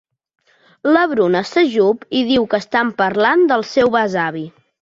[0.95, 4.47] La Bruna s'ajup i diu que estan parlant del seu besavi.